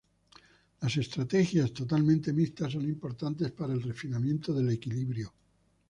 Las 0.81 0.97
estrategias 0.97 1.73
totalmente 1.73 2.33
mixtas 2.33 2.71
son 2.73 2.85
importantes 2.85 3.51
para 3.51 3.73
el 3.73 3.83
refinamiento 3.83 4.51
del 4.51 4.71
equilibrio. 4.71 5.31